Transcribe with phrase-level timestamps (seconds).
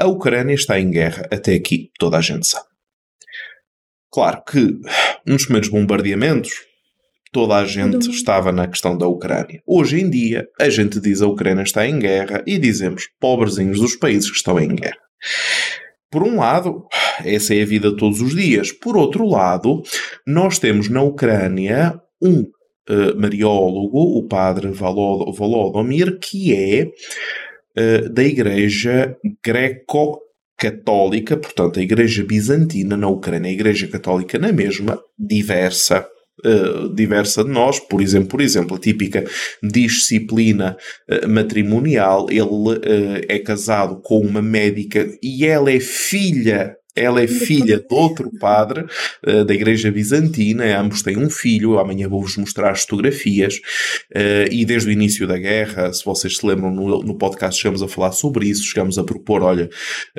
[0.00, 2.68] A Ucrânia está em guerra, até aqui toda a gente sabe.
[4.12, 4.78] Claro que
[5.26, 6.52] nos primeiros bombardeamentos
[7.32, 9.60] toda a gente estava na questão da Ucrânia.
[9.66, 13.96] Hoje em dia, a gente diz a Ucrânia está em guerra e dizemos pobrezinhos dos
[13.96, 14.98] países que estão em guerra.
[16.12, 16.86] Por um lado,
[17.24, 18.70] essa é a vida todos os dias.
[18.70, 19.82] Por outro lado,
[20.24, 26.86] nós temos na Ucrânia um uh, mariólogo, o padre Volodomir, que é
[27.78, 35.00] uh, da Igreja Greco-Católica, portanto, a Igreja Bizantina na Ucrânia, a Igreja Católica na mesma,
[35.18, 36.06] diversa.
[36.46, 39.24] Uh, diversa de nós, por exemplo, por exemplo, a típica
[39.60, 40.76] disciplina
[41.10, 47.26] uh, matrimonial, ele uh, é casado com uma médica e ela é filha ela é
[47.26, 48.84] filha de outro padre
[49.26, 51.78] uh, da Igreja Bizantina, ambos têm um filho.
[51.78, 53.56] Amanhã vou-vos mostrar as fotografias.
[54.14, 57.82] Uh, e desde o início da guerra, se vocês se lembram, no, no podcast chegamos
[57.82, 58.64] a falar sobre isso.
[58.64, 59.68] Chegamos a propor: olha,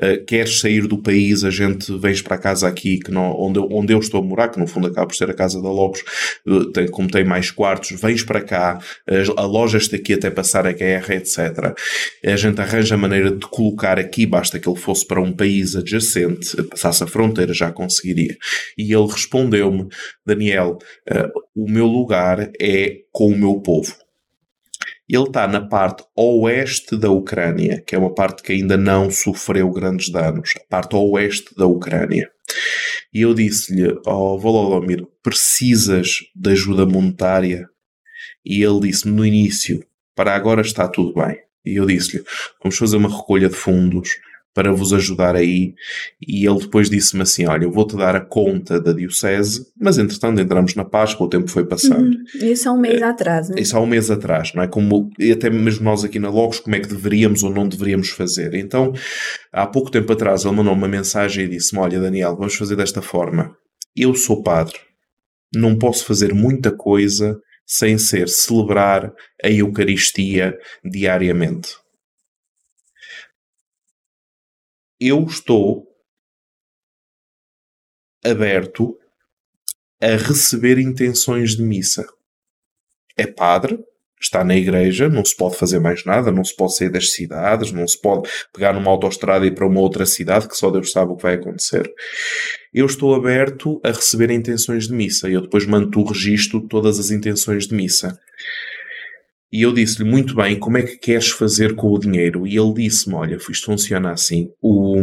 [0.01, 3.59] uh, queres sair do país, a gente vens para a casa aqui, que não, onde,
[3.59, 5.69] eu, onde eu estou a morar, que no fundo acaba por ser a casa da
[5.69, 6.03] Lobos,
[6.73, 8.79] tem, como tem mais quartos, vens para cá,
[9.37, 11.73] alojas-te aqui até passar a guerra, etc.
[12.25, 15.75] A gente arranja a maneira de colocar aqui, basta que ele fosse para um país
[15.75, 18.37] adjacente passasse a fronteira já conseguiria.
[18.77, 19.87] E ele respondeu-me:
[20.25, 20.77] Daniel,
[21.09, 23.95] uh, o meu lugar é com o meu povo.
[25.07, 29.71] Ele está na parte oeste da Ucrânia, que é uma parte que ainda não sofreu
[29.71, 32.29] grandes danos, a parte oeste da Ucrânia.
[33.11, 37.67] E eu disse-lhe, oh Volodymyr, precisas de ajuda monetária?
[38.45, 39.83] E ele disse-me no início,
[40.15, 41.39] para agora está tudo bem.
[41.65, 42.23] E eu disse-lhe,
[42.61, 44.11] vamos fazer uma recolha de fundos,
[44.59, 45.73] para vos ajudar aí.
[46.21, 50.41] E ele depois disse-me assim: Olha, eu vou-te dar a conta da Diocese, mas entretanto
[50.41, 52.09] entramos na Páscoa, o tempo foi passando.
[52.09, 52.51] Uhum.
[52.51, 53.55] Isso há um mês é, atrás, né?
[53.57, 54.67] Isso há um mês atrás, não é?
[54.67, 58.09] Como, e até mesmo nós aqui na Logos, como é que deveríamos ou não deveríamos
[58.09, 58.53] fazer.
[58.53, 58.91] Então,
[59.53, 63.01] há pouco tempo atrás, ele mandou uma mensagem e disse-me: Olha, Daniel, vamos fazer desta
[63.01, 63.55] forma.
[63.95, 64.75] Eu sou padre,
[65.55, 70.53] não posso fazer muita coisa sem ser celebrar a Eucaristia
[70.83, 71.78] diariamente
[74.99, 75.87] eu estou
[78.23, 78.97] aberto
[80.01, 82.05] a receber intenções de missa.
[83.17, 83.79] É padre,
[84.19, 87.71] está na igreja, não se pode fazer mais nada, não se pode sair das cidades,
[87.71, 90.91] não se pode pegar numa autoestrada e ir para uma outra cidade, que só Deus
[90.91, 91.89] sabe o que vai acontecer.
[92.73, 95.29] Eu estou aberto a receber intenções de missa.
[95.29, 98.19] Eu depois mando o registro de todas as intenções de missa.
[99.51, 102.45] E eu disse-lhe, muito bem, como é que queres fazer com o dinheiro?
[102.45, 104.49] E ele disse-me, olha, isto funciona assim.
[104.61, 104.95] O,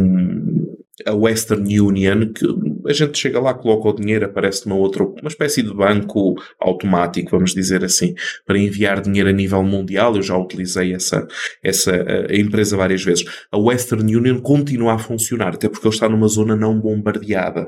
[1.05, 2.45] a Western Union, que
[2.87, 7.31] a gente chega lá, coloca o dinheiro, aparece numa outra, uma espécie de banco automático,
[7.31, 8.15] vamos dizer assim,
[8.45, 10.15] para enviar dinheiro a nível mundial.
[10.15, 11.27] Eu já utilizei essa,
[11.61, 11.91] essa
[12.29, 13.25] a empresa várias vezes.
[13.51, 17.67] A Western Union continua a funcionar, até porque ele está numa zona não bombardeada.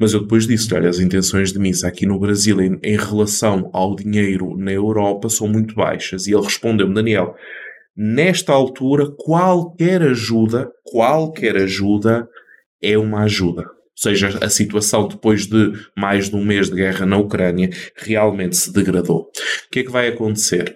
[0.00, 3.68] Mas eu depois disse olha, as intenções de missa aqui no Brasil em, em relação
[3.70, 6.26] ao dinheiro na Europa são muito baixas.
[6.26, 7.34] E ele respondeu-me, Daniel,
[7.94, 12.26] nesta altura qualquer ajuda, qualquer ajuda
[12.82, 13.60] é uma ajuda.
[13.60, 18.56] Ou seja, a situação depois de mais de um mês de guerra na Ucrânia realmente
[18.56, 19.24] se degradou.
[19.24, 20.74] O que é que vai acontecer?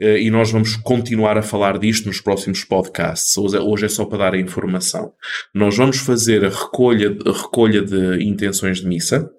[0.00, 3.36] Eh, e nós vamos continuar a falar disto nos próximos podcasts.
[3.36, 5.12] Hoje é só para dar a informação.
[5.54, 9.30] Nós vamos fazer a recolha, a recolha de intenções de missa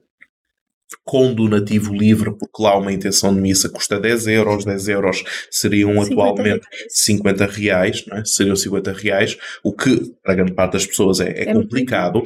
[1.03, 5.91] com donativo livre, porque lá uma intenção de missa custa 10 euros, 10 euros seriam
[5.91, 6.85] 50 atualmente reais.
[6.90, 8.25] 50 reais, não é?
[8.25, 12.23] seriam 50 reais, o que para grande parte das pessoas é, é, é complicado.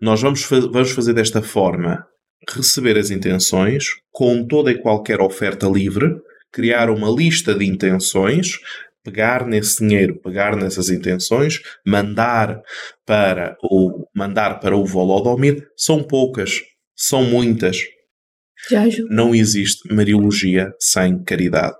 [0.00, 2.04] Nós vamos, fa vamos fazer desta forma,
[2.48, 6.16] receber as intenções com toda e qualquer oferta livre,
[6.52, 8.58] criar uma lista de intenções,
[9.02, 12.60] pegar nesse dinheiro, pegar nessas intenções, mandar
[13.06, 16.60] para o mandar para o Volodymyr, são poucas,
[16.96, 17.78] são muitas.
[18.68, 18.84] Já.
[19.08, 21.74] Não existe mariologia sem caridade.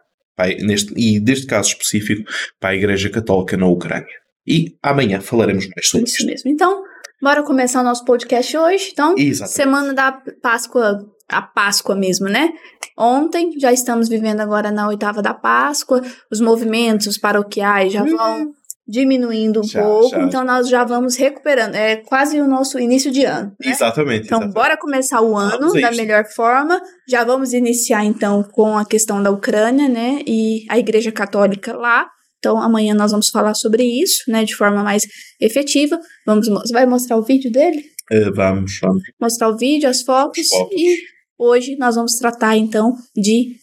[0.62, 2.22] neste, e deste caso específico
[2.58, 4.20] para a Igreja Católica na Ucrânia.
[4.46, 6.16] E amanhã falaremos mais sobre isso.
[6.16, 6.50] Isso mesmo.
[6.50, 6.82] Então,
[7.20, 8.88] bora começar o nosso podcast hoje.
[8.92, 9.56] Então, Exatamente.
[9.56, 10.12] semana da
[10.42, 10.98] Páscoa
[11.30, 12.50] a Páscoa mesmo, né?
[12.98, 18.52] Ontem, já estamos vivendo agora na oitava da Páscoa, os movimentos paroquiais já vão uhum.
[18.86, 20.22] diminuindo um já, pouco, já.
[20.22, 21.74] então nós já vamos recuperando.
[21.74, 23.52] É quase o nosso início de ano.
[23.64, 23.70] Né?
[23.70, 24.26] Exatamente.
[24.26, 24.54] Então, exatamente.
[24.54, 26.80] bora começar o ano da melhor forma.
[27.08, 30.20] Já vamos iniciar então com a questão da Ucrânia, né?
[30.26, 32.06] E a Igreja Católica lá.
[32.40, 35.02] Então, amanhã nós vamos falar sobre isso, né, de forma mais
[35.38, 36.00] efetiva.
[36.26, 37.84] Vamos, você vai mostrar o vídeo dele?
[38.10, 39.02] Uh, vamos, vamos.
[39.20, 40.74] Mostrar o vídeo, as fotos, as fotos.
[40.74, 40.96] e
[41.42, 43.56] Hoje nós vamos tratar então de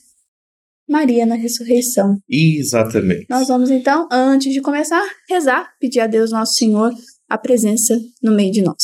[0.89, 2.17] Maria na ressurreição.
[2.27, 3.27] Exatamente.
[3.29, 6.91] Nós vamos então, antes de começar, rezar, pedir a Deus Nosso Senhor
[7.29, 8.81] a presença no meio de nós.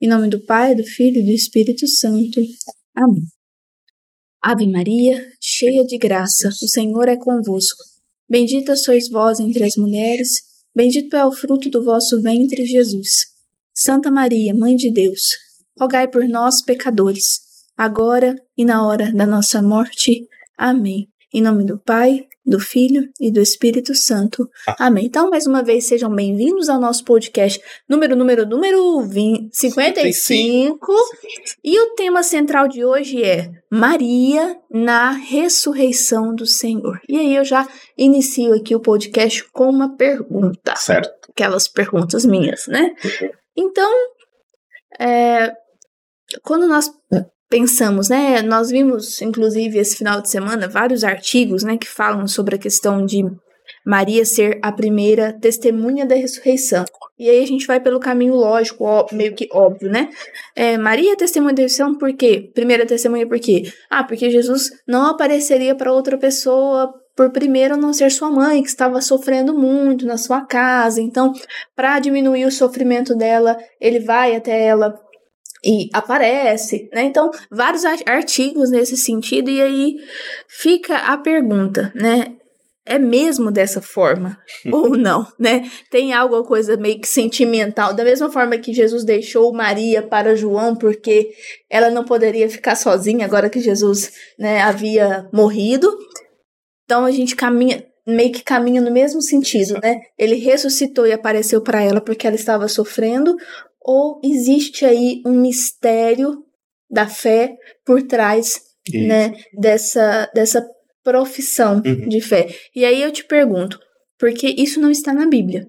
[0.00, 2.40] Em nome do Pai, do Filho e do Espírito Santo.
[2.96, 3.22] Amém.
[4.42, 7.84] Ave Maria, cheia de graça, o Senhor é convosco.
[8.28, 10.30] Bendita sois vós entre as mulheres,
[10.74, 13.26] bendito é o fruto do vosso ventre, Jesus.
[13.72, 15.20] Santa Maria, Mãe de Deus,
[15.78, 17.51] rogai por nós, pecadores,
[17.82, 20.28] agora e na hora da nossa morte.
[20.56, 21.08] Amém.
[21.34, 24.48] Em nome do Pai, do Filho e do Espírito Santo.
[24.78, 25.06] Amém.
[25.06, 30.86] Então, mais uma vez, sejam bem-vindos ao nosso podcast número, número, número 20, 55.
[31.64, 37.00] E o tema central de hoje é Maria na ressurreição do Senhor.
[37.08, 37.66] E aí eu já
[37.98, 40.76] inicio aqui o podcast com uma pergunta.
[40.76, 41.30] Certo.
[41.30, 42.94] Aquelas perguntas minhas, né?
[43.56, 43.90] Então,
[45.00, 45.52] é,
[46.42, 46.88] quando nós
[47.52, 48.40] pensamos, né?
[48.40, 53.04] Nós vimos, inclusive, esse final de semana, vários artigos, né, que falam sobre a questão
[53.04, 53.22] de
[53.84, 56.86] Maria ser a primeira testemunha da ressurreição.
[57.18, 60.08] E aí a gente vai pelo caminho lógico, ó, meio que óbvio, né?
[60.56, 62.50] É, Maria é testemunha da ressurreição por quê?
[62.54, 63.70] Primeira testemunha por quê?
[63.90, 68.68] Ah, porque Jesus não apareceria para outra pessoa por primeiro não ser sua mãe, que
[68.70, 71.02] estava sofrendo muito na sua casa.
[71.02, 71.34] Então,
[71.76, 74.98] para diminuir o sofrimento dela, ele vai até ela
[75.64, 77.04] e aparece, né?
[77.04, 79.96] Então, vários artigos nesse sentido, e aí
[80.48, 82.36] fica a pergunta, né?
[82.84, 84.36] É mesmo dessa forma
[84.72, 85.70] ou não, né?
[85.88, 90.74] Tem alguma coisa meio que sentimental, da mesma forma que Jesus deixou Maria para João
[90.74, 91.30] porque
[91.70, 95.96] ela não poderia ficar sozinha agora que Jesus, né, havia morrido.
[96.84, 100.00] Então a gente caminha meio que caminha no mesmo sentido, né?
[100.18, 103.36] Ele ressuscitou e apareceu para ela porque ela estava sofrendo,
[103.84, 106.44] ou existe aí um mistério
[106.90, 108.60] da fé por trás
[108.92, 110.66] né, dessa, dessa
[111.02, 112.08] profissão uhum.
[112.08, 112.48] de fé?
[112.74, 113.78] E aí eu te pergunto,
[114.18, 115.66] porque isso não está na Bíblia.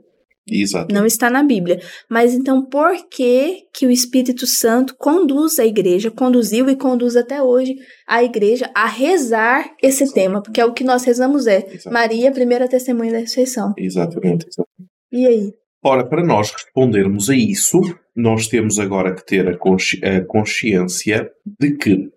[0.48, 0.94] Exato.
[0.94, 1.80] Não está na Bíblia.
[2.10, 7.42] Mas então, por que que o Espírito Santo conduz a igreja, conduziu e conduz até
[7.42, 7.76] hoje
[8.08, 10.42] a igreja a rezar esse tema?
[10.42, 11.94] Porque é o que nós rezamos é Exato.
[11.94, 13.74] Maria, primeira testemunha da ressurreição.
[13.78, 14.46] Exatamente.
[14.48, 14.92] Exatamente.
[15.12, 15.54] E aí?
[15.84, 17.80] Ora, para nós respondermos a isso,
[18.16, 22.12] nós temos agora que ter a, consci a consciência de que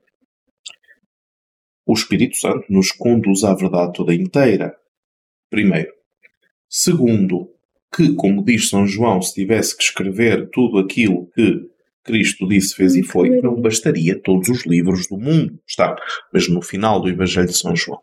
[1.86, 4.76] o Espírito Santo nos conduz à verdade toda inteira.
[5.48, 5.92] Primeiro.
[6.68, 7.48] Segundo,
[7.94, 11.70] que, como diz São João, se tivesse que escrever tudo aquilo que
[12.02, 15.58] Cristo disse, fez e foi, não bastaria todos os livros do mundo.
[15.66, 15.96] Está
[16.32, 18.00] mesmo no final do Evangelho de São João.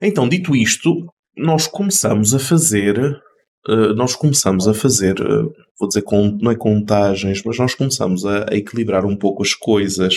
[0.00, 3.20] Então, dito isto, nós começamos a fazer
[3.68, 8.24] eh, nós começamos a fazer, uh, vou dizer, com, não é contagens, mas nós começamos
[8.24, 10.14] a, a equilibrar um pouco as coisas.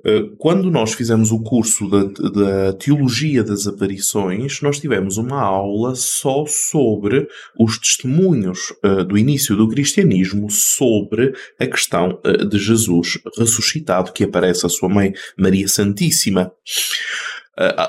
[0.00, 5.94] Uh, quando nós fizemos o curso da, da Teologia das Aparições, nós tivemos uma aula
[5.94, 7.26] só sobre
[7.58, 8.74] os testemunhos
[9.08, 15.14] do início do cristianismo sobre a questão de Jesus ressuscitado, que aparece a sua mãe
[15.38, 16.52] Maria Santíssima.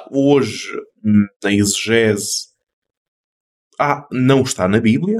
[0.09, 0.71] hoje,
[1.43, 2.47] na exegese
[3.79, 5.19] ah, não está na Bíblia,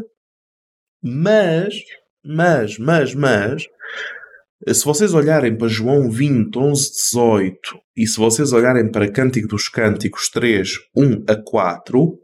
[1.01, 1.75] mas,
[2.25, 3.63] mas, mas, mas,
[4.67, 7.59] se vocês olharem para João 20, 11, 18
[7.95, 12.19] e se vocês olharem para Cântico dos Cânticos 3, 1 a 4,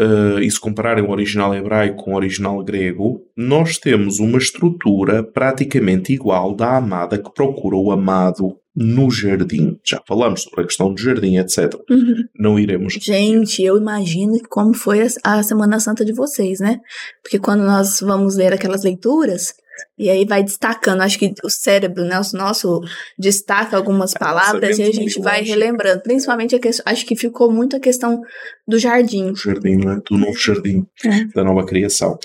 [0.00, 5.22] uh, e se compararem o original hebraico com o original grego, nós temos uma estrutura
[5.22, 9.78] praticamente igual da amada que procura o amado no jardim.
[9.84, 11.74] Já falamos sobre a questão do jardim, etc.
[11.88, 12.24] Uhum.
[12.38, 12.94] Não iremos.
[12.94, 16.80] Gente, eu imagino como foi a, a Semana Santa de vocês, né?
[17.22, 19.54] Porque quando nós vamos ler aquelas leituras,
[19.96, 22.80] e aí vai destacando, acho que o cérebro, né, o nosso
[23.18, 26.02] destaca algumas palavras e a gente vai relembrando.
[26.02, 28.20] Principalmente a questão, acho que ficou muito a questão
[28.66, 29.30] do jardim.
[29.30, 30.00] O jardim, né?
[30.08, 31.24] Do novo jardim, é.
[31.34, 32.18] da nova criação.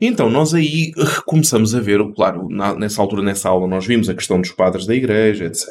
[0.00, 0.92] Então, nós aí
[1.24, 4.86] começamos a ver, claro, na, nessa altura, nessa aula, nós vimos a questão dos padres
[4.86, 5.68] da igreja, etc.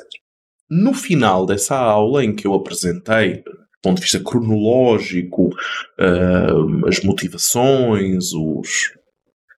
[0.69, 7.01] No final dessa aula, em que eu apresentei, do ponto de vista cronológico, uh, as
[7.01, 8.93] motivações, os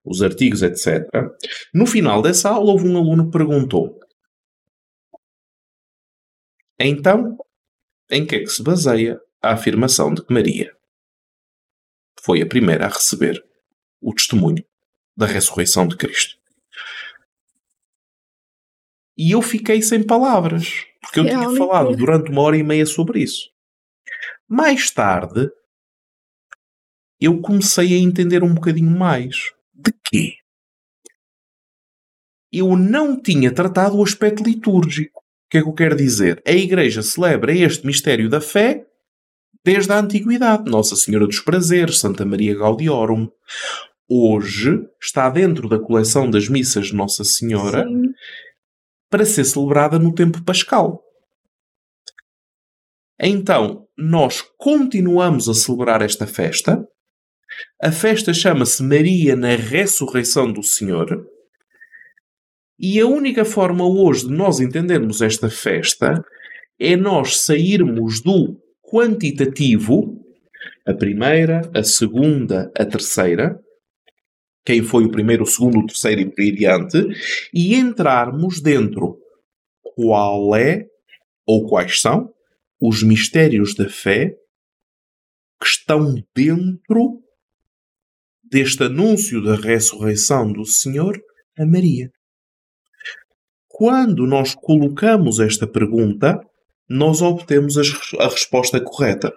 [0.05, 1.09] os artigos, etc.
[1.73, 3.99] No final dessa aula, houve um aluno que perguntou:
[6.79, 7.37] Então,
[8.09, 10.75] em que é que se baseia a afirmação de que Maria
[12.21, 13.43] foi a primeira a receber
[13.99, 14.63] o testemunho
[15.17, 16.37] da ressurreição de Cristo?
[19.17, 23.23] E eu fiquei sem palavras, porque eu tinha falado durante uma hora e meia sobre
[23.23, 23.49] isso.
[24.47, 25.49] Mais tarde,
[27.19, 29.54] eu comecei a entender um bocadinho mais
[29.85, 30.33] de quê?
[32.51, 35.21] Eu não tinha tratado o aspecto litúrgico.
[35.49, 36.41] que é que eu quero dizer?
[36.47, 38.85] A Igreja celebra este mistério da fé
[39.63, 40.69] desde a antiguidade.
[40.69, 43.29] Nossa Senhora dos Prazeres, Santa Maria Gaudiorum.
[44.07, 48.13] Hoje está dentro da coleção das missas de Nossa Senhora Sim.
[49.09, 51.03] para ser celebrada no tempo pascal.
[53.19, 56.87] Então, nós continuamos a celebrar esta festa.
[57.81, 61.25] A festa chama-se Maria na Ressurreição do Senhor.
[62.79, 66.23] E a única forma hoje de nós entendermos esta festa
[66.79, 70.21] é nós sairmos do quantitativo,
[70.85, 73.59] a primeira, a segunda, a terceira,
[74.65, 77.07] quem foi o primeiro, o segundo, o terceiro e por aí adiante,
[77.53, 79.19] e entrarmos dentro
[79.95, 80.85] qual é
[81.45, 82.33] ou quais são
[82.81, 84.35] os mistérios da fé
[85.61, 87.21] que estão dentro
[88.51, 91.19] deste anúncio da ressurreição do Senhor
[91.57, 92.09] a Maria.
[93.67, 96.39] Quando nós colocamos esta pergunta,
[96.89, 99.33] nós obtemos a resposta correta.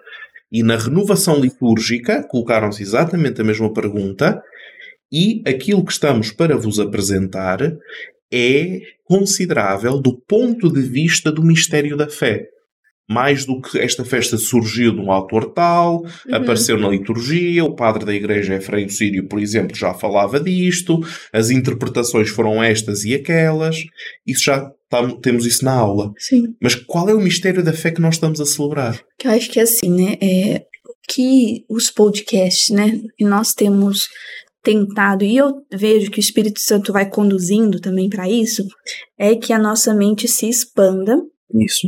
[0.51, 4.41] E na renovação litúrgica, colocaram-se exatamente a mesma pergunta,
[5.11, 7.59] e aquilo que estamos para vos apresentar
[8.31, 12.47] é considerável do ponto de vista do mistério da fé
[13.09, 16.35] mais do que esta festa surgiu de um autor tal, uhum.
[16.35, 20.99] apareceu na liturgia, o padre da igreja Efraim Sírio, por exemplo, já falava disto,
[21.33, 23.77] as interpretações foram estas e aquelas,
[24.27, 24.71] isso já
[25.23, 26.13] temos isso na aula.
[26.19, 26.53] Sim.
[26.61, 29.01] Mas qual é o mistério da fé que nós estamos a celebrar?
[29.17, 30.65] Que eu acho que é assim, né, é
[31.09, 34.07] que os podcasts, né, que nós temos
[34.61, 38.63] tentado, e eu vejo que o Espírito Santo vai conduzindo também para isso,
[39.17, 41.17] é que a nossa mente se expanda.
[41.51, 41.87] Isso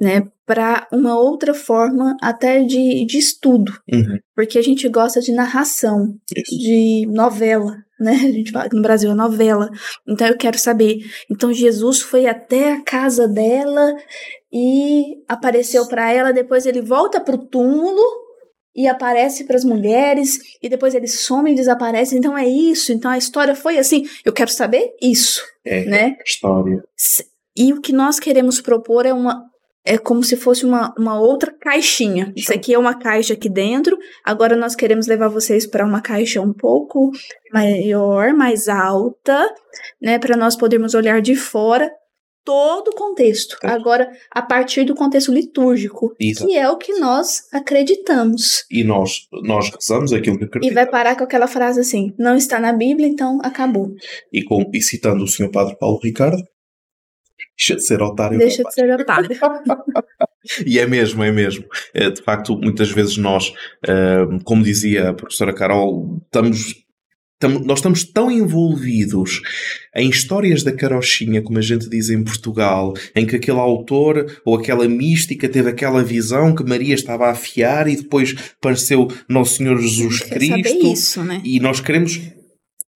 [0.00, 4.18] né, para uma outra forma até de, de estudo, uhum.
[4.34, 6.58] porque a gente gosta de narração, Isso.
[6.58, 8.14] de novela, né?
[8.14, 9.70] A gente fala que no Brasil é novela.
[10.08, 10.98] Então eu quero saber.
[11.30, 13.94] Então Jesus foi até a casa dela
[14.52, 16.32] e apareceu para ela.
[16.32, 18.02] Depois ele volta para o túmulo
[18.74, 22.18] e aparece para as mulheres e depois ele some e desaparece.
[22.18, 22.92] Então é isso.
[22.92, 24.02] Então a história foi assim.
[24.24, 26.16] Eu quero saber isso, é, né?
[26.26, 26.82] História.
[27.56, 29.48] E o que nós queremos propor é uma
[29.84, 32.32] é como se fosse uma, uma outra caixinha.
[32.36, 33.98] Isso aqui é uma caixa aqui dentro.
[34.24, 37.10] Agora nós queremos levar vocês para uma caixa um pouco
[37.52, 39.48] maior, mais alta,
[40.00, 41.90] né, para nós podermos olhar de fora
[42.44, 43.56] todo o contexto.
[43.62, 46.46] Agora, a partir do contexto litúrgico, Exato.
[46.46, 48.64] que é o que nós acreditamos.
[48.70, 50.72] E nós, nós rezamos aquilo que acreditamos.
[50.72, 53.94] E vai parar com aquela frase assim: não está na Bíblia, então acabou.
[54.32, 55.50] E, com, e citando o Sr.
[55.50, 56.42] Padre Paulo Ricardo,
[57.56, 58.38] Deixa de ser otário.
[58.38, 59.28] Deixa de ser otário.
[60.66, 61.64] e é mesmo, é mesmo.
[61.94, 63.52] É, de facto, muitas vezes nós,
[63.86, 66.74] eh, como dizia a professora Carol, estamos
[67.64, 69.40] nós estamos tão envolvidos
[69.96, 74.56] em histórias da carochinha, como a gente diz em Portugal, em que aquele autor ou
[74.56, 79.78] aquela mística teve aquela visão que Maria estava a afiar e depois apareceu Nosso Senhor
[79.78, 80.92] Jesus Cristo.
[80.92, 81.40] Isso, né?
[81.42, 82.20] E nós queremos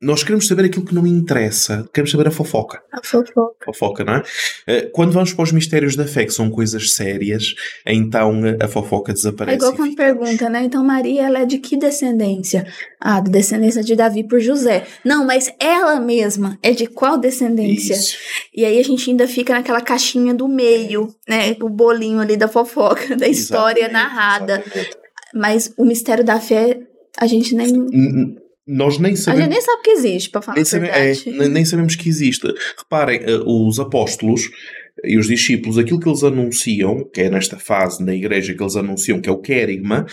[0.04, 2.82] nós queremos saber aquilo que não interessa, queremos saber a fofoca.
[2.92, 3.64] A fofoca.
[3.64, 4.22] Fofoca, não é?
[4.66, 7.54] Eh, quando vamos para os mistérios da fé, que são coisas sérias,
[7.86, 9.54] então a fofoca desaparece.
[9.54, 10.64] É igual quando pergunta, né?
[10.64, 12.66] Então Maria, ela é de que descendência?
[13.00, 14.84] Ah, de descendência de Davi por José.
[15.02, 17.94] Não, mas ela mesma é de qual descendência?
[17.94, 18.16] Isso.
[18.54, 21.56] E aí a gente ainda fica naquela caixinha do meio, né?
[21.62, 24.62] O bolinho ali da fofoca, da história exatamente, narrada.
[24.66, 24.96] Exatamente.
[25.34, 26.78] Mas o mistério da fé,
[27.18, 27.72] a gente nem
[28.66, 29.40] nós nem sabemos.
[29.40, 32.46] A gente nem sabe que existe, para falar nem, sabe, é, nem sabemos que existe.
[32.78, 34.50] Reparem, eh, os apóstolos
[35.02, 38.76] e os discípulos, aquilo que eles anunciam, que é nesta fase na igreja que eles
[38.76, 40.06] anunciam, que é o querigma,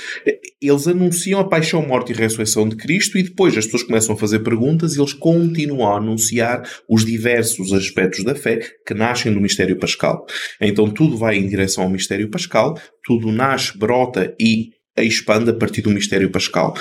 [0.61, 4.17] eles anunciam a paixão, morte e ressurreição de Cristo e depois as pessoas começam a
[4.17, 9.39] fazer perguntas e eles continuam a anunciar os diversos aspectos da fé que nascem do
[9.39, 10.25] mistério pascal.
[10.59, 15.81] Então tudo vai em direção ao mistério pascal, tudo nasce, brota e expande a partir
[15.81, 16.75] do mistério pascal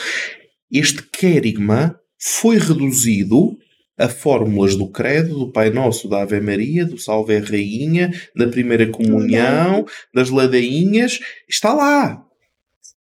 [0.71, 3.57] este querigma foi reduzido
[3.99, 8.89] a fórmulas do credo, do Pai Nosso, da Ave Maria, do Salve Rainha, da Primeira
[8.91, 9.85] Comunhão,
[10.15, 12.25] das ladainhas, está lá.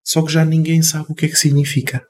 [0.04, 2.04] Só que já ninguém sabe o que é que significa.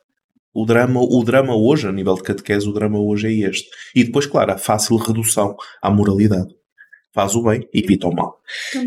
[0.53, 3.67] O drama, o drama hoje, a nível de catequese, o drama hoje é este.
[3.93, 6.55] E depois, claro, a fácil redução à moralidade.
[7.13, 8.39] Faz o bem, evita o mal.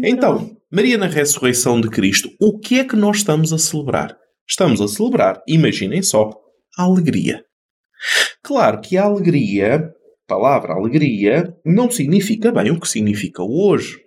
[0.02, 4.16] Então, Maria na ressurreição de Cristo, o que é que nós estamos a celebrar?
[4.48, 6.30] Estamos a celebrar, imaginem só,
[6.76, 7.44] alegria.
[8.42, 9.92] Claro que a alegria,
[10.26, 14.00] palavra alegria, não significa bem o que significa hoje.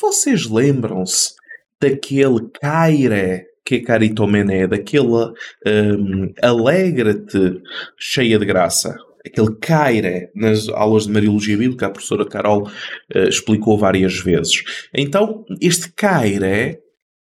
[0.00, 1.34] Vocês lembram-se
[1.80, 5.32] daquele caire que é caritomené, daquele
[5.66, 7.60] um, alegra-te
[7.98, 8.96] cheia de graça.
[9.24, 14.64] aquele caire nas aulas de Mariologia Bíblica, a professora Carol uh, explicou várias vezes.
[14.92, 16.78] Então, este caire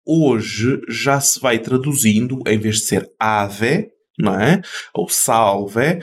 [0.05, 4.61] hoje já se vai traduzindo, em vez de ser ave, não é?
[4.95, 6.01] Ou salve,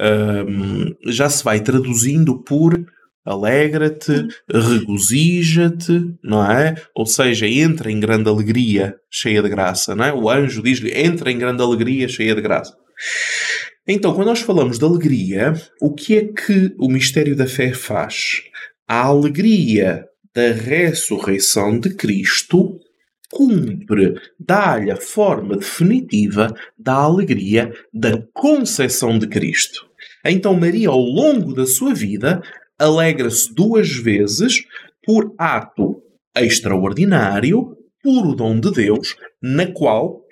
[0.00, 2.84] um, já se vai traduzindo por
[3.24, 6.74] alegra-te, regozija-te, não é?
[6.94, 10.12] Ou seja, entra em grande alegria, cheia de graça, não é?
[10.12, 12.74] O anjo diz-lhe, entra em grande alegria, cheia de graça.
[13.86, 18.42] Então, quando nós falamos de alegria, o que é que o mistério da fé faz?
[18.88, 22.78] A alegria da ressurreição de Cristo
[23.32, 29.86] cumpre dar-lhe a forma definitiva da alegria da concepção de Cristo.
[30.24, 32.42] Então, Maria, ao longo da sua vida,
[32.78, 34.64] alegra-se duas vezes
[35.04, 36.02] por ato
[36.36, 40.22] extraordinário, puro dom de Deus, na qual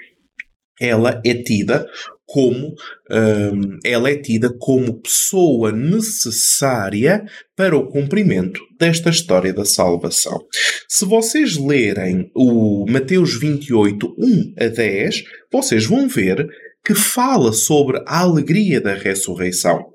[0.81, 1.87] ela é tida
[2.29, 2.75] como
[3.11, 7.25] um, ela é tida como pessoa necessária
[7.57, 10.39] para o cumprimento desta história da salvação.
[10.87, 16.47] Se vocês lerem o Mateus 28, 1 a 10, vocês vão ver
[16.85, 19.87] que fala sobre a alegria da ressurreição.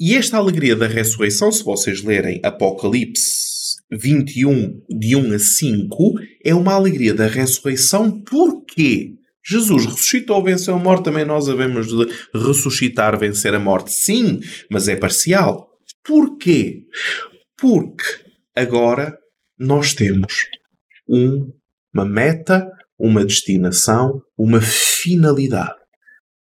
[0.00, 3.44] E esta alegria da ressurreição, se vocês lerem Apocalipse
[3.92, 9.12] 21, de 1 a 5, é uma alegria da ressurreição porque
[9.46, 13.92] Jesus ressuscitou, venceu a morte, também nós havemos de ressuscitar, vencer a morte.
[13.92, 15.68] Sim, mas é parcial.
[16.02, 16.84] Porquê?
[17.56, 18.04] Porque
[18.56, 19.18] agora
[19.58, 20.46] nós temos
[21.08, 21.52] um,
[21.92, 22.66] uma meta,
[22.98, 25.76] uma destinação, uma finalidade.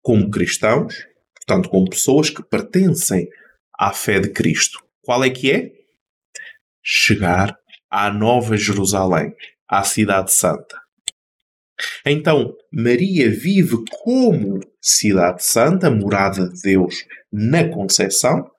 [0.01, 0.95] Como cristãos,
[1.35, 3.27] portanto, como pessoas que pertencem
[3.77, 4.79] à fé de Cristo.
[5.01, 5.71] Qual é que é?
[6.81, 7.55] Chegar
[7.89, 9.33] à Nova Jerusalém,
[9.69, 10.86] à Cidade Santa.
[12.05, 18.49] Então, Maria vive como cidade santa, morada de Deus na concepção.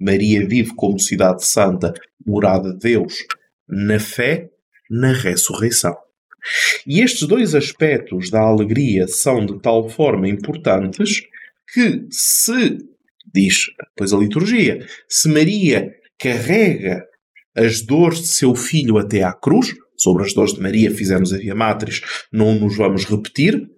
[0.00, 1.92] Maria vive como cidade santa,
[2.24, 3.14] morada de Deus
[3.68, 4.48] na fé,
[4.90, 5.96] na ressurreição.
[6.86, 11.22] E estes dois aspectos da alegria são de tal forma importantes
[11.72, 12.78] que se,
[13.34, 17.04] diz depois a liturgia, se Maria carrega
[17.54, 21.38] as dores de seu filho até à cruz, sobre as dores de Maria fizemos a
[21.38, 22.00] Via Matriz,
[22.32, 23.68] não nos vamos repetir.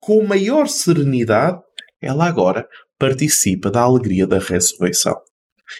[0.00, 1.60] Com maior serenidade,
[2.00, 2.66] ela agora
[2.98, 5.16] participa da alegria da ressurreição.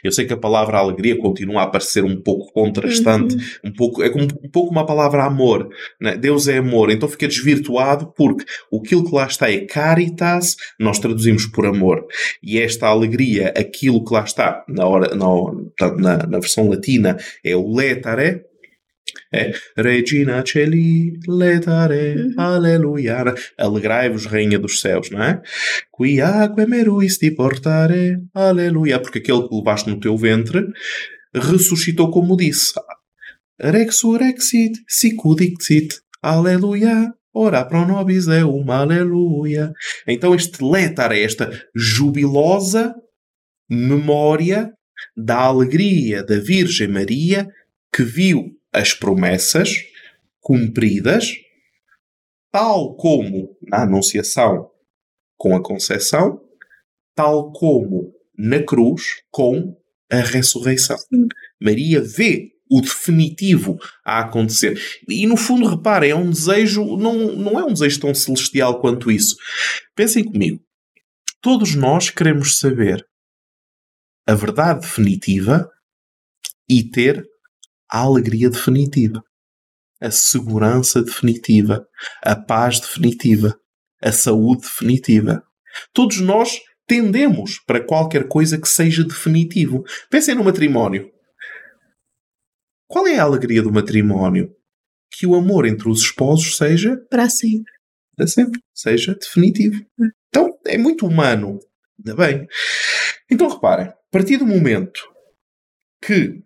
[0.03, 3.71] Eu sei que a palavra alegria continua a parecer um pouco contrastante, uhum.
[3.71, 5.69] um pouco, é como, um pouco uma palavra amor.
[6.01, 6.17] Né?
[6.17, 11.47] Deus é amor, então fica desvirtuado porque aquilo que lá está é caritas, nós traduzimos
[11.47, 12.07] por amor.
[12.43, 15.27] E esta alegria, aquilo que lá está, na, hora, na,
[15.97, 18.43] na, na versão latina, é o letare,
[19.33, 22.35] é Regina Celi, letare, uhum.
[22.37, 23.35] aleluia.
[23.59, 25.41] Alegrai-vos, Rainha dos Céus, não é?
[25.91, 29.01] Quiaque meruisti portare, aleluia.
[29.01, 30.67] Porque aquele que levaste no teu ventre
[31.35, 32.75] ressuscitou como disse.
[33.61, 37.13] Rexurexit, sicudixit, aleluia.
[37.35, 39.73] Ora pro nobis é uma aleluia.
[40.07, 42.95] Então este letare, esta jubilosa
[43.71, 44.71] memória
[45.17, 47.49] da alegria da Virgem Maria
[47.95, 49.71] que viu as promessas
[50.41, 51.29] cumpridas,
[52.51, 54.71] tal como na Anunciação
[55.37, 56.41] com a Conceição,
[57.15, 59.77] tal como na cruz com
[60.11, 60.97] a ressurreição.
[61.61, 64.81] Maria vê o definitivo a acontecer.
[65.07, 69.11] E no fundo, reparem, é um desejo, não, não é um desejo tão celestial quanto
[69.11, 69.37] isso.
[69.95, 70.59] Pensem comigo.
[71.41, 73.07] Todos nós queremos saber
[74.27, 75.69] a verdade definitiva
[76.69, 77.27] e ter
[77.93, 79.23] a alegria definitiva,
[80.01, 81.87] a segurança definitiva,
[82.23, 83.55] a paz definitiva,
[84.01, 85.45] a saúde definitiva.
[85.93, 89.85] Todos nós tendemos para qualquer coisa que seja definitivo.
[90.11, 91.13] Pensem no matrimónio.
[92.89, 94.51] Qual é a alegria do matrimónio?
[95.11, 97.73] Que o amor entre os esposos seja para sempre.
[98.17, 98.61] Para sempre.
[98.75, 99.85] Seja definitivo.
[100.29, 101.59] Então é muito humano.
[101.99, 102.47] Ainda bem.
[103.31, 105.01] Então reparem, a partir do momento
[106.03, 106.43] que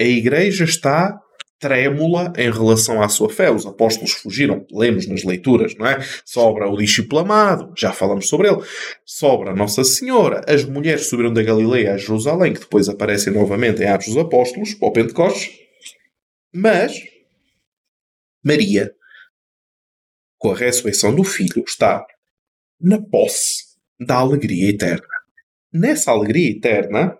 [0.00, 1.20] a igreja está
[1.58, 3.50] trêmula em relação à sua fé.
[3.50, 5.98] Os apóstolos fugiram, lemos nas leituras, não é?
[6.24, 8.62] Sobra o discípulo amado, já falamos sobre ele.
[9.04, 10.42] Sobra Nossa Senhora.
[10.48, 14.74] As mulheres subiram da Galileia a Jerusalém, que depois aparecem novamente em Atos dos Apóstolos,
[14.80, 15.54] ao Pentecostes.
[16.52, 16.98] Mas
[18.42, 18.90] Maria,
[20.38, 22.06] com a ressurreição do Filho, está
[22.80, 25.06] na posse da alegria eterna.
[25.70, 27.19] Nessa alegria eterna,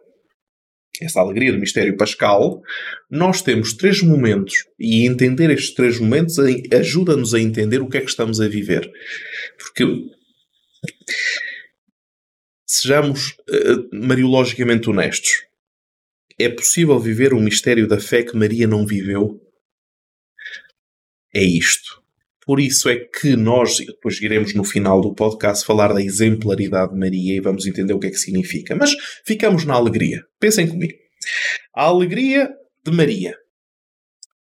[1.00, 2.62] essa alegria do mistério pascal,
[3.10, 6.36] nós temos três momentos e entender estes três momentos
[6.72, 8.90] ajuda-nos a entender o que é que estamos a viver.
[9.58, 9.84] Porque
[12.66, 15.44] Sejamos uh, mariologicamente honestos.
[16.38, 19.40] É possível viver o mistério da fé que Maria não viveu?
[21.34, 22.00] É isto.
[22.50, 26.98] Por isso é que nós, depois iremos no final do podcast falar da exemplaridade de
[26.98, 28.74] Maria e vamos entender o que é que significa.
[28.74, 28.90] Mas
[29.24, 30.20] ficamos na alegria.
[30.40, 30.94] Pensem comigo.
[31.72, 32.50] A alegria
[32.84, 33.36] de Maria.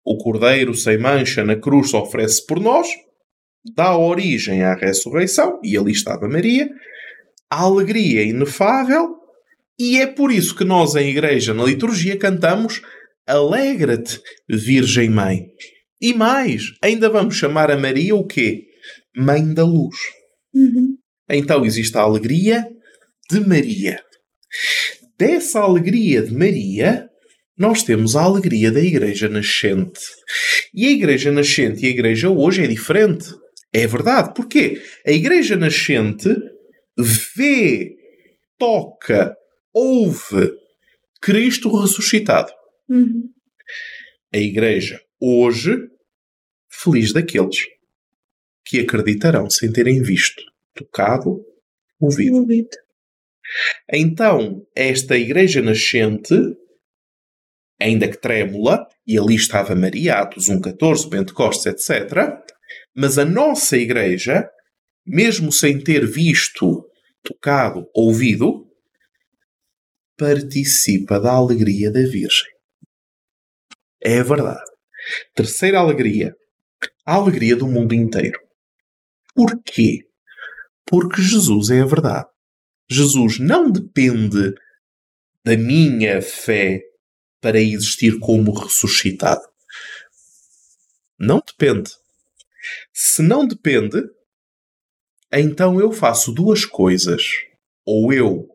[0.05, 2.87] O Cordeiro sem mancha na cruz oferece por nós,
[3.75, 6.69] dá origem à ressurreição, e ali estava Maria.
[7.49, 9.09] A alegria é inefável,
[9.77, 12.81] e é por isso que nós, em igreja, na liturgia, cantamos
[13.27, 15.47] Alegra-te, Virgem Mãe.
[16.01, 18.65] E mais, ainda vamos chamar a Maria o quê?
[19.15, 19.97] Mãe da Luz.
[20.53, 20.97] Uhum.
[21.29, 22.65] Então existe a alegria
[23.29, 24.01] de Maria.
[25.17, 27.09] Dessa alegria de Maria,
[27.57, 29.99] nós temos a alegria da Igreja Nascente.
[30.73, 33.27] E a Igreja Nascente e a Igreja hoje é diferente.
[33.73, 34.33] É verdade.
[34.33, 34.81] Porquê?
[35.05, 36.33] A Igreja Nascente
[36.97, 37.91] vê,
[38.57, 39.35] toca,
[39.73, 40.53] ouve
[41.21, 42.51] Cristo ressuscitado.
[42.89, 43.29] Uhum.
[44.33, 45.89] A Igreja hoje,
[46.69, 47.57] feliz daqueles
[48.65, 50.43] que acreditarão sem terem visto,
[50.75, 51.43] tocado,
[51.99, 52.35] ouvido.
[52.37, 52.69] ouvido.
[53.91, 56.35] Então, esta Igreja Nascente,
[57.81, 62.37] ainda que trêmula, e ali estava Maria, Atos 1.14, Pentecostes, etc.,
[62.95, 64.47] mas a nossa Igreja,
[65.03, 66.87] mesmo sem ter visto,
[67.23, 68.67] tocado, ouvido,
[70.15, 72.51] participa da alegria da Virgem.
[74.01, 74.68] É verdade.
[75.35, 76.35] Terceira alegria.
[77.05, 78.39] A alegria do mundo inteiro.
[79.33, 80.07] Porquê?
[80.85, 82.27] Porque Jesus é a verdade.
[82.89, 84.53] Jesus não depende
[85.43, 86.81] da minha fé
[87.41, 89.41] para existir como ressuscitado.
[91.17, 91.91] Não depende.
[92.93, 94.01] Se não depende,
[95.31, 97.23] então eu faço duas coisas.
[97.85, 98.47] Ou eu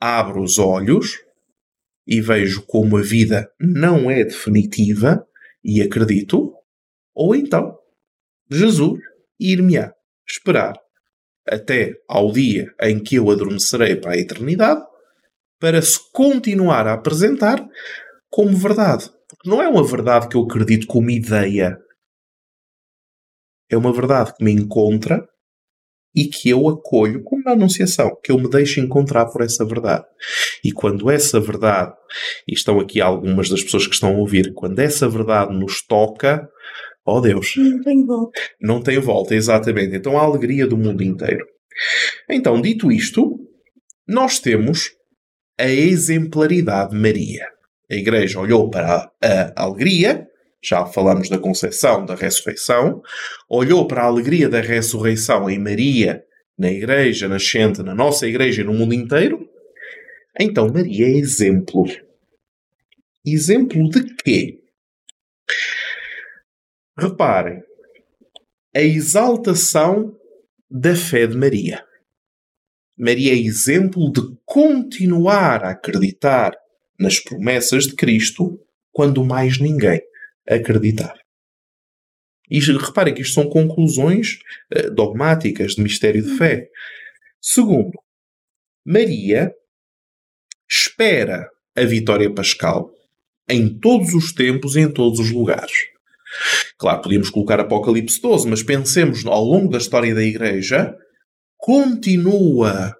[0.00, 1.18] abro os olhos
[2.06, 5.26] e vejo como a vida não é definitiva
[5.64, 6.54] e acredito,
[7.14, 7.76] ou então
[8.50, 9.00] Jesus
[9.38, 9.92] ir-me-á
[10.28, 10.74] esperar
[11.46, 14.82] até ao dia em que eu adormecerei para a eternidade
[15.58, 17.64] para se continuar a apresentar
[18.30, 19.10] como verdade.
[19.28, 21.78] Porque não é uma verdade que eu acredito como ideia.
[23.70, 25.28] É uma verdade que me encontra
[26.14, 30.04] e que eu acolho como uma anunciação, que eu me deixo encontrar por essa verdade.
[30.64, 31.92] E quando essa verdade,
[32.48, 36.48] e estão aqui algumas das pessoas que estão a ouvir, quando essa verdade nos toca,
[37.06, 37.54] oh Deus.
[37.56, 38.40] Não tem volta.
[38.60, 39.96] Não tem volta, exatamente.
[39.96, 41.46] Então a alegria do mundo inteiro.
[42.28, 43.38] Então, dito isto,
[44.06, 44.90] nós temos
[45.58, 47.46] a exemplaridade de Maria.
[47.90, 50.26] A Igreja olhou para a alegria
[50.62, 53.02] já falamos da concepção, da ressurreição,
[53.48, 56.24] olhou para a alegria da ressurreição em Maria,
[56.58, 59.48] na igreja nascente, na nossa igreja e no mundo inteiro,
[60.38, 61.84] então Maria é exemplo.
[63.24, 64.62] Exemplo de quê?
[66.98, 67.62] Reparem,
[68.74, 70.14] a exaltação
[70.70, 71.84] da fé de Maria.
[72.96, 76.54] Maria é exemplo de continuar a acreditar
[76.98, 78.60] nas promessas de Cristo
[78.92, 80.02] quando mais ninguém
[80.48, 81.18] acreditar.
[82.50, 84.38] E reparem que isto são conclusões
[84.74, 86.68] uh, dogmáticas de mistério de fé.
[87.40, 87.92] Segundo,
[88.84, 89.52] Maria
[90.68, 92.90] espera a vitória pascal
[93.48, 95.72] em todos os tempos e em todos os lugares.
[96.78, 100.96] Claro, podíamos colocar Apocalipse 12, mas pensemos ao longo da história da Igreja,
[101.56, 102.96] continua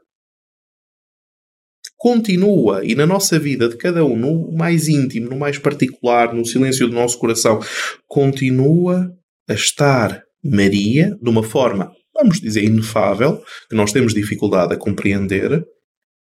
[2.01, 6.47] continua e na nossa vida de cada um, no mais íntimo, no mais particular, no
[6.47, 7.61] silêncio do nosso coração,
[8.09, 9.15] continua
[9.47, 15.63] a estar Maria de uma forma, vamos dizer, inefável, que nós temos dificuldade a compreender,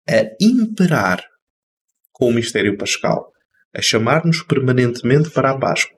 [0.08, 1.24] a imperar
[2.12, 3.32] com o mistério pascal,
[3.76, 5.98] a chamar-nos permanentemente para a Páscoa.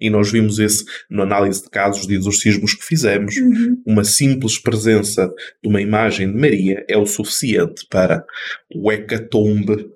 [0.00, 3.36] E nós vimos esse na análise de casos de exorcismos que fizemos.
[3.36, 3.82] Uhum.
[3.86, 8.24] Uma simples presença de uma imagem de Maria é o suficiente para
[8.74, 9.88] o hecatombe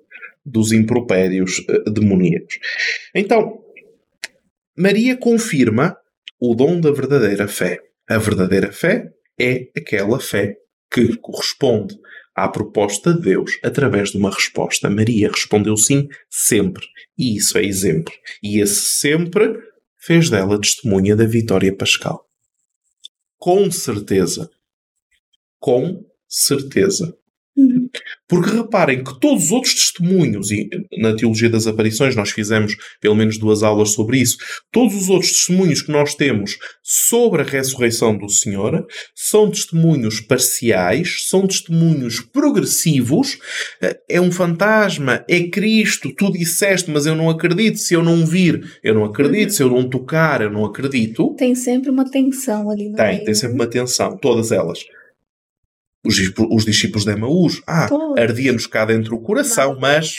[0.45, 2.57] dos impropérios uh, demoníacos.
[3.13, 3.59] Então,
[4.77, 5.97] Maria confirma
[6.39, 7.79] o dom da verdadeira fé.
[8.09, 10.55] A verdadeira fé é aquela fé
[10.91, 11.95] que corresponde
[12.35, 14.89] à proposta de Deus através de uma resposta.
[14.89, 16.85] Maria respondeu sim sempre.
[17.17, 18.13] E isso é exemplo.
[18.41, 19.53] E esse sempre
[19.99, 22.25] fez dela testemunha da vitória pascal.
[23.37, 24.49] Com certeza.
[25.59, 27.18] Com certeza.
[28.29, 33.15] Porque reparem que todos os outros testemunhos, e na Teologia das Aparições nós fizemos pelo
[33.15, 34.37] menos duas aulas sobre isso,
[34.71, 41.25] todos os outros testemunhos que nós temos sobre a ressurreição do Senhor são testemunhos parciais,
[41.27, 43.39] são testemunhos progressivos.
[44.07, 47.79] É um fantasma, é Cristo, tu disseste, mas eu não acredito.
[47.79, 49.53] Se eu não vir, eu não acredito.
[49.53, 51.33] Se eu não tocar, eu não acredito.
[51.35, 53.25] Tem sempre uma tensão ali no Tem, meio.
[53.25, 54.79] tem sempre uma tensão, todas elas
[56.05, 56.17] os,
[56.51, 57.61] os discípulos de Emaús.
[57.67, 59.79] Ah, ardia-nos cá dentro o coração, não.
[59.79, 60.17] mas.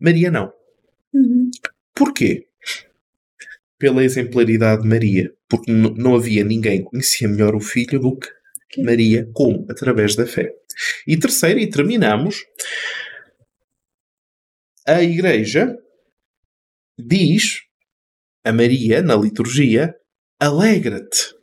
[0.00, 0.52] Maria não.
[1.14, 1.50] Uhum.
[1.94, 2.48] Porquê?
[3.78, 5.32] Pela exemplaridade de Maria.
[5.48, 8.28] Porque não havia ninguém que conhecia melhor o filho do que
[8.72, 8.82] que?
[8.82, 9.66] Maria, como?
[9.70, 10.52] Através da fé.
[11.06, 12.44] E terceiro, e terminamos,
[14.86, 15.76] a Igreja
[16.98, 17.60] diz
[18.42, 19.94] a Maria, na liturgia,
[20.40, 21.34] alegra-te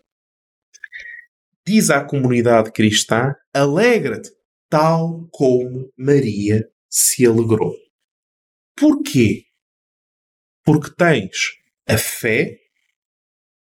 [1.70, 4.32] diz à comunidade cristã: alegra-te,
[4.68, 7.76] tal como Maria se alegrou.
[8.76, 9.44] Porquê?
[10.64, 12.58] Porque tens a fé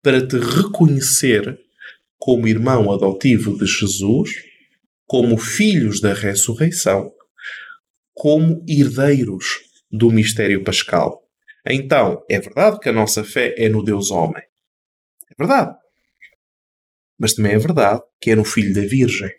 [0.02, 1.60] para te reconhecer
[2.18, 4.32] como irmão adotivo de Jesus,
[5.06, 7.12] como filhos da ressurreição,
[8.14, 9.60] como herdeiros
[9.92, 11.22] do mistério pascal.
[11.68, 14.42] Então, é verdade que a nossa fé é no Deus homem.
[15.30, 15.81] É verdade.
[17.22, 19.30] Mas também é verdade que é no Filho da Virgem.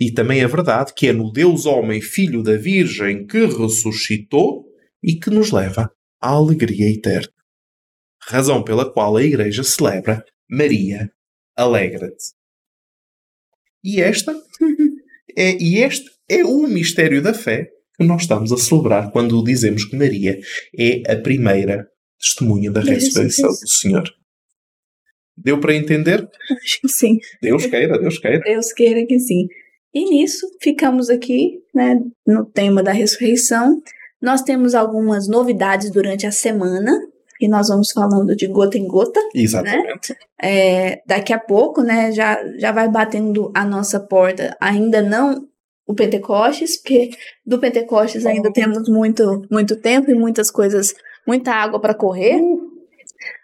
[0.00, 4.64] E também é verdade que é no Deus Homem, Filho da Virgem, que ressuscitou
[5.02, 7.28] e que nos leva à alegria eterna.
[8.22, 11.12] Razão pela qual a Igreja celebra Maria,
[11.54, 12.32] alegra-te.
[13.84, 14.32] E esta
[15.36, 19.84] é, e este é o mistério da fé que nós estamos a celebrar quando dizemos
[19.84, 20.40] que Maria
[20.78, 21.86] é a primeira
[22.18, 24.21] testemunha da ressurreição do Senhor.
[25.36, 26.28] Deu para entender?
[26.50, 27.18] Acho que sim.
[27.40, 28.40] Deus queira, Deus queira.
[28.40, 29.46] Deus queira que sim.
[29.94, 33.82] E nisso, ficamos aqui, né, no tema da ressurreição.
[34.20, 36.92] Nós temos algumas novidades durante a semana,
[37.40, 39.20] e nós vamos falando de gota em gota.
[39.34, 39.42] Né?
[39.42, 40.12] Exatamente.
[40.12, 40.16] Né?
[40.40, 45.48] É, daqui a pouco, né, já, já vai batendo a nossa porta, ainda não
[45.86, 47.10] o Pentecostes, porque
[47.44, 50.94] do Pentecostes ainda temos muito, muito tempo e muitas coisas,
[51.26, 52.40] muita água para correr.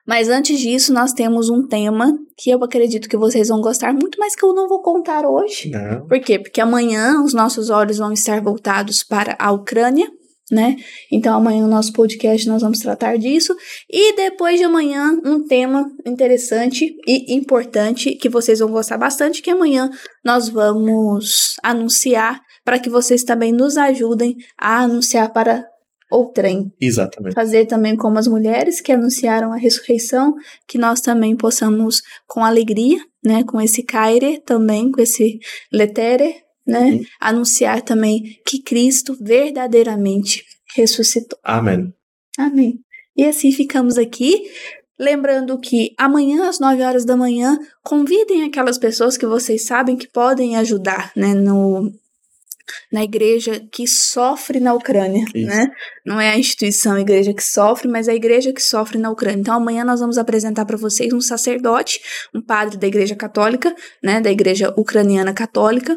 [0.09, 4.18] Mas antes disso, nós temos um tema que eu acredito que vocês vão gostar muito,
[4.18, 5.68] mas que eu não vou contar hoje.
[5.68, 6.07] Não.
[6.07, 6.38] Por quê?
[6.38, 10.11] Porque amanhã os nossos olhos vão estar voltados para a Ucrânia,
[10.51, 10.77] né?
[11.12, 13.55] Então amanhã no nosso podcast nós vamos tratar disso
[13.87, 19.51] e depois de amanhã um tema interessante e importante que vocês vão gostar bastante que
[19.51, 19.90] amanhã
[20.25, 25.66] nós vamos anunciar para que vocês também nos ajudem a anunciar para
[26.11, 26.73] ou trem.
[26.81, 27.35] Exatamente.
[27.35, 30.35] Fazer também como as mulheres que anunciaram a ressurreição,
[30.66, 35.38] que nós também possamos, com alegria, né, com esse caire também, com esse
[35.73, 37.03] letere, né, uhum.
[37.21, 40.44] anunciar também que Cristo verdadeiramente
[40.75, 41.38] ressuscitou.
[41.42, 41.92] Amém.
[42.38, 42.79] Amém.
[43.16, 44.51] E assim ficamos aqui.
[44.99, 50.09] Lembrando que amanhã, às 9 horas da manhã, convidem aquelas pessoas que vocês sabem que
[50.09, 51.92] podem ajudar né, no,
[52.93, 55.47] na igreja que sofre na Ucrânia, Isso.
[55.47, 55.71] né?
[56.05, 59.41] Não é a instituição a igreja que sofre, mas a igreja que sofre na Ucrânia.
[59.41, 62.01] Então amanhã nós vamos apresentar para vocês um sacerdote,
[62.35, 65.97] um padre da igreja católica, né, da igreja ucraniana católica,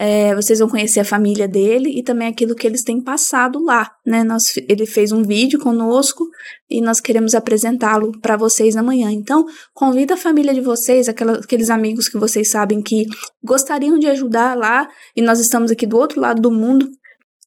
[0.00, 3.90] é, vocês vão conhecer a família dele e também aquilo que eles têm passado lá,
[4.06, 4.22] né?
[4.22, 6.24] Nós, ele fez um vídeo conosco
[6.70, 9.10] e nós queremos apresentá-lo para vocês amanhã.
[9.10, 13.06] Então, convida a família de vocês, aquela, aqueles amigos que vocês sabem que
[13.42, 16.88] gostariam de ajudar lá e nós estamos aqui do outro lado do mundo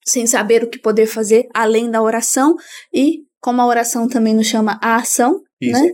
[0.06, 2.58] sem saber o que poder fazer além da oração
[2.94, 5.94] e como a oração também nos chama a ação, Isso, né?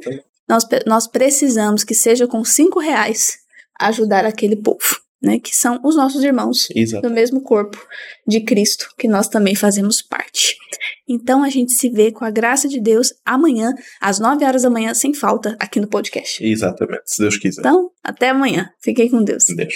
[0.50, 3.38] Nós, nós precisamos que seja com cinco reais
[3.80, 7.08] ajudar aquele povo né, que são os nossos irmãos Exato.
[7.08, 7.78] do mesmo corpo
[8.28, 10.56] de Cristo, que nós também fazemos parte.
[11.08, 14.70] Então a gente se vê com a graça de Deus amanhã, às 9 horas da
[14.70, 16.44] manhã, sem falta, aqui no podcast.
[16.46, 17.62] Exatamente, se Deus quiser.
[17.62, 18.70] Então, até amanhã.
[18.80, 19.46] Fiquei com Deus.
[19.56, 19.74] Deus.